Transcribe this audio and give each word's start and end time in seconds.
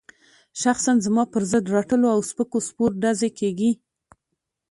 شخصاً 0.61 0.91
زما 1.05 1.23
پر 1.33 1.43
ضد 1.51 1.65
رټلو 1.75 2.07
او 2.15 2.19
سپکو 2.29 2.59
سپور 2.67 2.91
ډزې 3.01 3.29
کېږي. 3.39 3.71